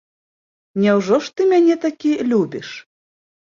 [0.85, 2.73] Няўжо ж ты мяне такі любіш?